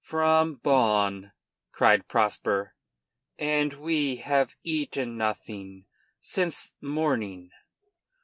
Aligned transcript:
"From 0.03 0.55
Bonn," 0.55 1.31
cried 1.71 2.07
Prosper, 2.07 2.73
"and 3.37 3.73
we 3.73 4.15
have 4.15 4.55
eaten 4.63 5.15
nothing 5.15 5.85
since 6.19 6.73
morning." 6.81 7.51